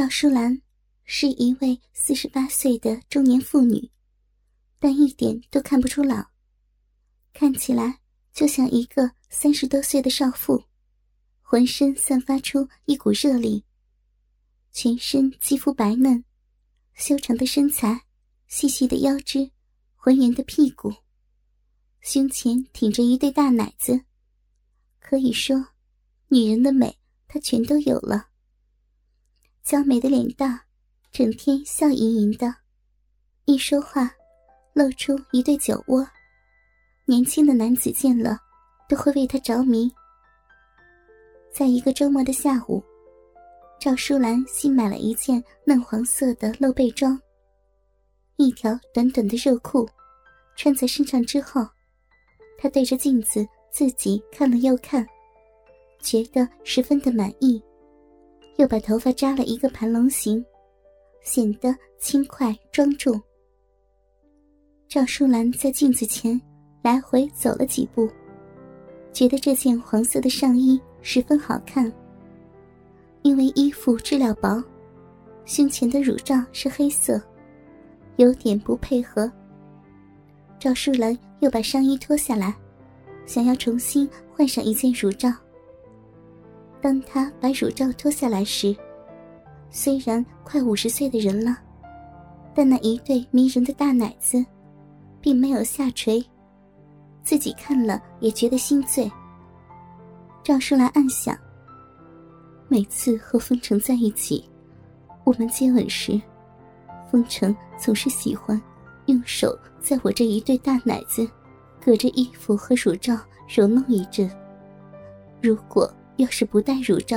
[0.00, 0.62] 赵淑兰
[1.04, 3.90] 是一位四十八岁的中年妇女，
[4.78, 6.24] 但一点都看不出老，
[7.34, 8.00] 看起来
[8.32, 10.64] 就像一个三十多岁的少妇，
[11.42, 13.62] 浑身散发出一股热力，
[14.72, 16.24] 全身肌肤白嫩，
[16.94, 18.06] 修长的身材，
[18.46, 19.50] 细细的腰肢，
[19.96, 20.90] 浑圆的屁股，
[22.00, 24.00] 胸前挺着一对大奶子，
[24.98, 25.62] 可以说，
[26.28, 26.96] 女人的美
[27.28, 28.29] 她全都有了。
[29.62, 30.58] 娇美的脸蛋，
[31.12, 32.52] 整天笑盈盈的，
[33.44, 34.10] 一说话，
[34.72, 36.06] 露出一对酒窝。
[37.06, 38.38] 年轻的男子见了，
[38.88, 39.90] 都会为她着迷。
[41.52, 42.82] 在一个周末的下午，
[43.80, 47.20] 赵淑兰新买了一件嫩黄色的露背装，
[48.36, 49.88] 一条短短的热裤，
[50.56, 51.66] 穿在身上之后，
[52.58, 55.06] 她对着镜子自己看了又看，
[56.00, 57.62] 觉得十分的满意。
[58.56, 60.44] 又把头发扎了一个盘龙形，
[61.22, 63.20] 显得轻快庄重。
[64.88, 66.40] 赵淑兰在镜子前
[66.82, 68.08] 来回走了几步，
[69.12, 71.90] 觉得这件黄色的上衣十分好看。
[73.22, 74.62] 因为衣服质量薄，
[75.44, 77.20] 胸前的乳罩是黑色，
[78.16, 79.30] 有点不配合。
[80.58, 82.54] 赵淑兰又把上衣脱下来，
[83.26, 85.30] 想要重新换上一件乳罩。
[86.80, 88.74] 当他把乳罩脱下来时，
[89.68, 91.58] 虽然快五十岁的人了，
[92.54, 94.44] 但那一对迷人的大奶子，
[95.20, 96.24] 并没有下垂，
[97.22, 99.10] 自己看了也觉得心醉。
[100.42, 101.36] 赵淑兰暗想：
[102.66, 104.48] 每次和风尘在一起，
[105.24, 106.18] 我们接吻时，
[107.10, 108.60] 风尘总是喜欢
[109.04, 111.28] 用手在我这一对大奶子，
[111.78, 114.30] 隔着衣服和乳罩揉弄一阵。
[115.42, 115.88] 如果……
[116.20, 117.16] 要是不戴乳罩，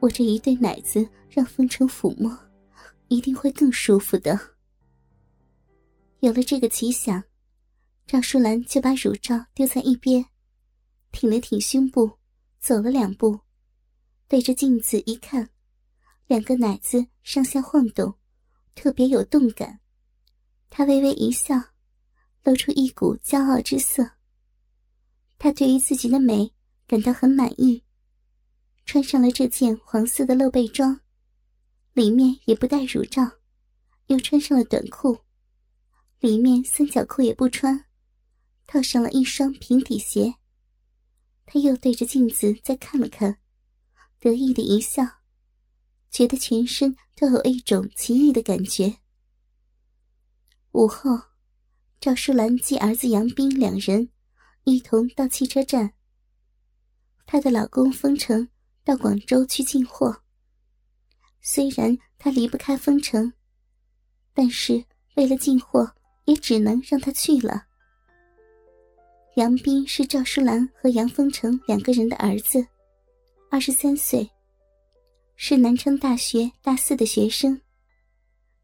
[0.00, 2.36] 我这一对奶子让风尘抚摸，
[3.06, 4.36] 一定会更舒服的。
[6.18, 7.22] 有了这个奇想，
[8.08, 10.26] 赵淑兰就把乳罩丢在一边，
[11.12, 12.10] 挺了挺胸部，
[12.58, 13.38] 走了两步，
[14.26, 15.48] 对着镜子一看，
[16.26, 18.12] 两个奶子上下晃动，
[18.74, 19.78] 特别有动感。
[20.68, 21.54] 她微微一笑，
[22.42, 24.04] 露出一股骄傲之色。
[25.38, 26.52] 她对于自己的美
[26.88, 27.84] 感到很满意。
[28.90, 31.00] 穿上了这件黄色的露背装，
[31.92, 33.22] 里面也不带乳罩，
[34.08, 35.16] 又穿上了短裤，
[36.18, 37.84] 里面三角裤也不穿，
[38.66, 40.34] 套上了一双平底鞋。
[41.46, 43.38] 他又对着镜子再看了看，
[44.18, 45.04] 得意的一笑，
[46.10, 48.96] 觉得全身都有一种奇异的感觉。
[50.72, 51.16] 午后，
[52.00, 54.08] 赵淑兰接儿子杨斌两人
[54.64, 55.92] 一同到汽车站，
[57.24, 58.48] 她的老公封城。
[58.84, 60.22] 到广州去进货。
[61.42, 63.32] 虽然他离不开封城，
[64.34, 64.84] 但是
[65.16, 65.90] 为了进货，
[66.26, 67.66] 也只能让他去了。
[69.36, 72.66] 杨斌是赵淑兰和杨丰城两个人的儿子，
[73.50, 74.28] 二十三岁，
[75.34, 77.58] 是南昌大学大四的学生，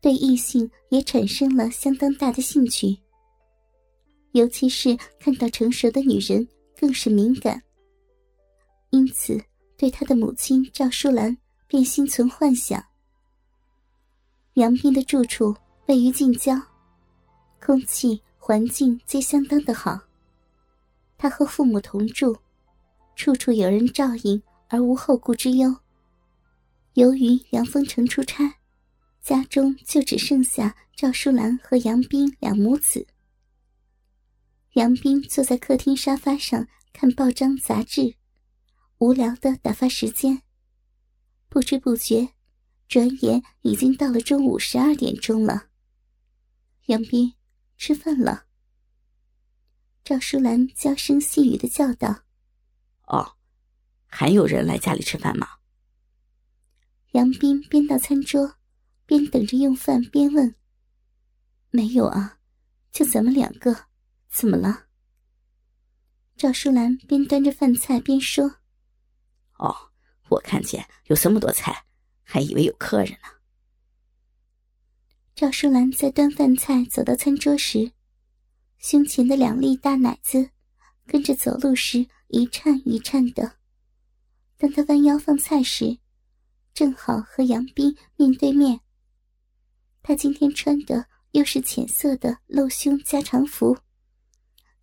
[0.00, 2.98] 对异性也产生了相当大的兴趣，
[4.32, 7.62] 尤其是看到成熟的女人，更是敏感，
[8.90, 9.42] 因此。
[9.78, 12.84] 对他的母亲赵淑兰便心存幻想。
[14.54, 15.54] 杨斌的住处
[15.86, 16.60] 位于近郊，
[17.64, 19.96] 空气环境皆相当的好。
[21.16, 22.36] 他和父母同住，
[23.14, 25.76] 处处有人照应，而无后顾之忧。
[26.94, 28.56] 由于杨丰城出差，
[29.22, 33.06] 家中就只剩下赵淑兰和杨斌两母子。
[34.72, 38.16] 杨斌坐在客厅沙发上看报章杂志。
[38.98, 40.42] 无聊的打发时间，
[41.48, 42.34] 不知不觉，
[42.88, 45.68] 转眼已经到了中午十二点钟了。
[46.86, 47.34] 杨斌，
[47.76, 48.46] 吃饭了。
[50.02, 52.24] 赵淑兰娇声细语的叫道
[53.06, 53.36] ：“哦，
[54.06, 55.46] 还有人来家里吃饭吗？”
[57.12, 58.56] 杨斌边到餐桌，
[59.06, 60.56] 边等着用饭，边问
[61.70, 62.40] ：“没有啊，
[62.90, 63.86] 就咱们两个，
[64.28, 64.86] 怎么了？”
[66.36, 68.57] 赵淑兰边端着饭菜边说。
[69.58, 69.74] 哦，
[70.28, 71.84] 我看见有这么多菜，
[72.24, 73.28] 还以为有客人呢。
[75.34, 77.92] 赵淑兰在端饭菜走到餐桌时，
[78.78, 80.50] 胸前的两粒大奶子
[81.06, 83.56] 跟着走路时一颤一颤的。
[84.56, 85.98] 当她弯腰放菜时，
[86.74, 88.80] 正好和杨斌面对面。
[90.02, 93.78] 他今天穿的又是浅色的露胸加长服，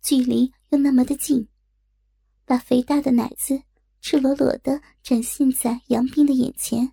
[0.00, 1.48] 距离又那么的近，
[2.44, 3.62] 把肥大的奶子。
[4.08, 6.88] 赤裸裸的展现在杨斌的眼前，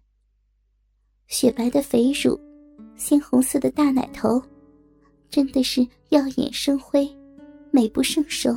[1.27, 2.36] 雪白的肥乳，
[2.95, 4.42] 鲜红色的大奶头，
[5.30, 7.07] 真的是耀眼生辉，
[7.69, 8.51] 美不胜收。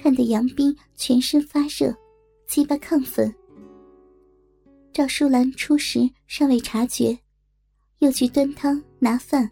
[0.00, 1.94] 看得杨斌全身发热，
[2.46, 3.30] 鸡巴亢奋。
[4.90, 7.18] 赵淑兰初时尚未察觉，
[7.98, 9.46] 又去端汤拿饭。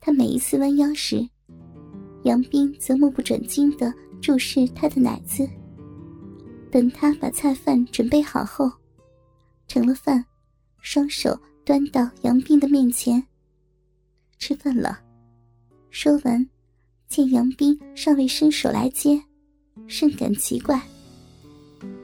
[0.00, 1.28] 她每一次弯腰时，
[2.24, 3.92] 杨斌则目不转睛地
[4.22, 5.46] 注视她的奶子。
[6.72, 8.72] 等他把菜饭准备好后，
[9.68, 10.24] 盛了饭，
[10.80, 13.22] 双手端到杨斌的面前。
[14.38, 14.98] 吃饭了。
[15.90, 16.48] 说完，
[17.08, 19.22] 见杨斌尚未伸手来接，
[19.86, 20.80] 甚感奇怪。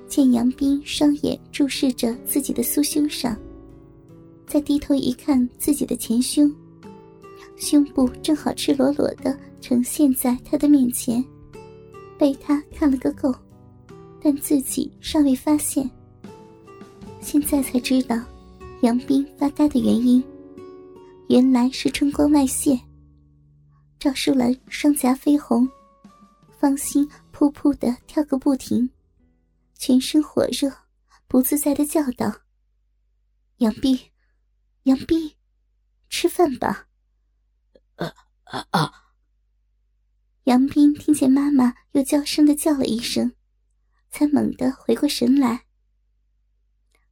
[0.07, 3.35] 见杨斌双眼注视着自己的酥胸上，
[4.47, 6.55] 再低头一看自己的前胸，
[7.57, 11.25] 胸部正好赤裸裸的呈现在他的面前，
[12.19, 13.35] 被他看了个够。
[14.21, 15.89] 但自己尚未发现，
[17.21, 18.17] 现在才知道，
[18.83, 20.23] 杨斌发呆的原因，
[21.29, 22.79] 原来是春光外泄。
[23.99, 25.69] 赵淑兰双颊绯红，
[26.59, 28.89] 芳心扑扑的跳个不停，
[29.77, 30.73] 全身火热，
[31.27, 32.33] 不自在的叫道
[33.59, 33.99] ：“杨斌，
[34.85, 35.33] 杨斌，
[36.09, 36.87] 吃饭吧。
[37.97, 38.07] ”“呃
[38.45, 38.93] 啊啊！”
[40.45, 43.33] 杨斌听见妈妈又娇声的叫了一声。
[44.19, 45.65] 才猛地回过神来，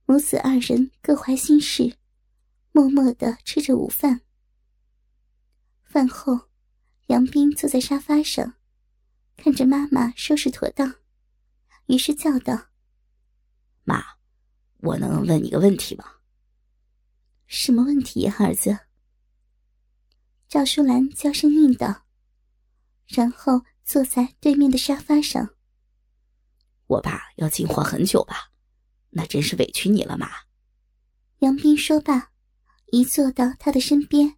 [0.07, 1.99] 母子二人各怀心事，
[2.73, 4.23] 默默的吃着午饭。
[5.85, 6.49] 饭后，
[7.07, 8.55] 杨斌坐在沙发上，
[9.37, 10.97] 看着妈妈收拾妥当，
[11.87, 12.71] 于是叫道
[13.87, 14.05] ：“妈，
[14.79, 16.05] 我能问你个问题吗
[17.47, 18.77] ？”“什么问题呀，儿子？”
[20.51, 22.05] 赵淑兰娇声应道，
[23.07, 25.56] 然后坐在对面的沙发上。
[26.87, 28.51] 我爸要进货很久吧，
[29.11, 30.31] 那真是委屈你了，妈。
[31.41, 32.31] 杨斌说罢，
[32.93, 34.37] 一坐到他的身边，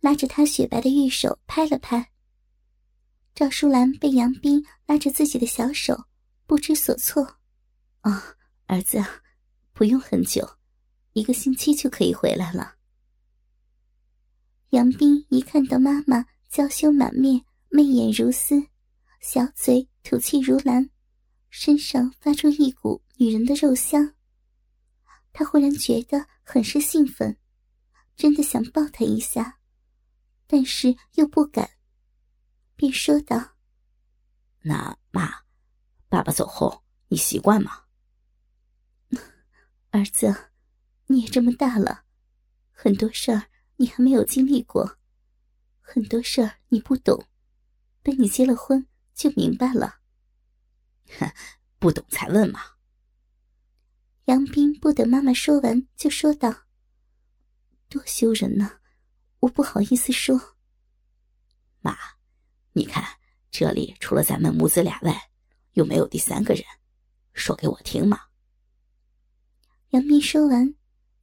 [0.00, 2.12] 拉着他雪白的玉手拍了拍。
[3.34, 6.04] 赵淑兰被杨斌拉着自己的小手，
[6.46, 7.38] 不知所措。
[8.02, 8.22] 哦，
[8.66, 9.04] 儿子，
[9.72, 10.48] 不用很久，
[11.12, 12.76] 一个星期就可以回来了。
[14.70, 18.68] 杨斌一看到妈妈娇羞满面，媚眼如丝，
[19.20, 20.88] 小嘴吐气如兰。
[21.48, 24.14] 身上发出一股女人的肉香，
[25.32, 27.38] 他忽然觉得很是兴奋，
[28.16, 29.58] 真的想抱她一下，
[30.46, 31.70] 但是又不敢，
[32.74, 33.56] 便说道
[34.62, 35.42] ：“那妈，
[36.08, 37.84] 爸爸走后你习惯吗？”
[39.90, 40.50] 儿子，
[41.06, 42.04] 你也这么大了，
[42.70, 44.98] 很多事儿你还没有经历过，
[45.80, 47.26] 很多事儿你不懂，
[48.02, 50.00] 等你结了婚就明白了。
[51.18, 51.32] 哼，
[51.78, 52.60] 不懂才问嘛。
[54.26, 56.52] 杨斌不等妈妈说完，就说道
[57.88, 58.80] ：“多羞人呢，
[59.40, 60.56] 我不好意思说。”
[61.80, 61.96] 妈，
[62.72, 63.04] 你看
[63.50, 65.30] 这里除了咱们母子俩外，
[65.74, 66.64] 又没有第三个人，
[67.32, 68.20] 说给我听嘛。
[69.90, 70.74] 杨斌说完，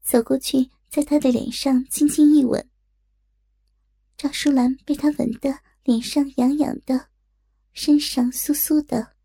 [0.02, 2.70] 走过去，在他的脸上轻轻一吻。
[4.16, 7.10] 赵淑兰被他吻得脸上痒痒的，
[7.74, 9.16] 身上酥酥的。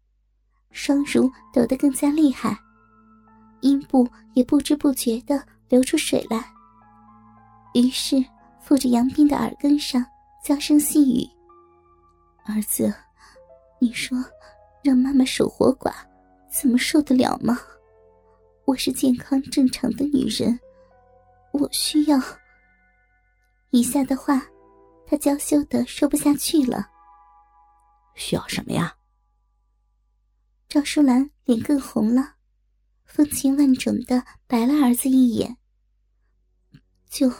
[0.70, 2.56] 双乳抖得更加厉害，
[3.60, 6.44] 阴部也不知不觉的流出水来。
[7.74, 8.16] 于是
[8.60, 10.04] 附着杨斌的耳根上，
[10.42, 11.28] 娇声细语
[12.46, 12.92] ：“儿子，
[13.78, 14.16] 你说
[14.82, 15.92] 让妈妈守活寡，
[16.50, 17.58] 怎么受得了吗？
[18.64, 20.58] 我是健康正常的女人，
[21.52, 22.20] 我需要……”
[23.70, 24.42] 以下的话，
[25.06, 26.88] 他娇羞的说不下去了。
[28.14, 28.94] 需要什么呀？
[30.68, 32.34] 赵淑兰脸更红了，
[33.06, 35.56] 风情万种的白了儿子一眼。
[37.08, 37.30] 就，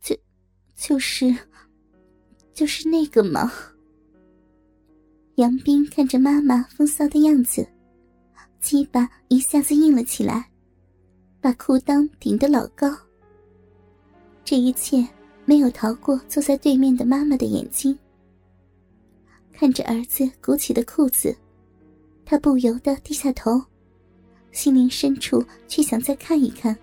[0.00, 0.16] 就，
[0.74, 1.32] 就是，
[2.52, 3.52] 就是那个吗？
[5.36, 7.64] 杨斌看着妈妈风骚的样子，
[8.58, 10.50] 鸡巴一下子硬了起来，
[11.40, 12.92] 把裤裆顶得老高。
[14.44, 15.06] 这一切
[15.44, 17.96] 没有逃过坐在对面的妈妈的眼睛，
[19.52, 21.32] 看着儿子鼓起的裤子。
[22.26, 23.62] 他不由得低下头，
[24.50, 26.76] 心灵深处却想再看一看。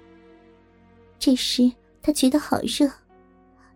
[1.19, 1.69] 这时
[2.01, 2.89] 他觉得好热，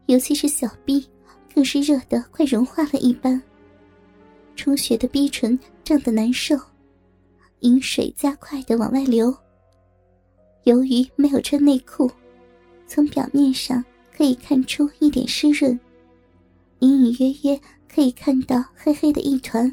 [0.05, 1.05] 尤其是小臂，
[1.53, 3.39] 更是热得快融化了一般。
[4.55, 6.57] 充血的逼唇胀得难受，
[7.59, 9.35] 饮水加快的往外流。
[10.63, 12.09] 由于没有穿内裤，
[12.87, 13.83] 从表面上
[14.15, 15.77] 可以看出一点湿润，
[16.79, 17.59] 隐隐约约
[17.93, 19.69] 可以看到黑黑的一团。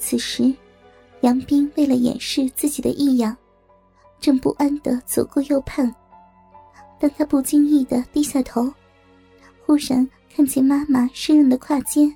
[0.00, 0.52] 此时，
[1.20, 3.36] 杨斌为了掩饰自己的异样，
[4.18, 5.94] 正不安的左顾右盼。
[6.98, 8.72] 当他不经意的低下头，
[9.64, 12.12] 忽然看见妈妈湿润的胯间，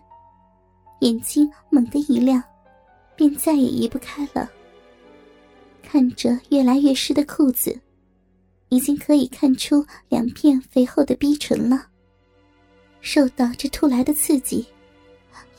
[1.00, 2.42] 眼睛猛地一亮，
[3.14, 4.50] 便再也移不开了。
[5.82, 7.78] 看着越来越湿的裤子，
[8.70, 11.86] 已经可以看出两片肥厚的逼唇了。
[13.02, 14.66] 受到这突来的刺激，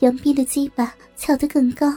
[0.00, 1.96] 杨斌的鸡巴翘得更高，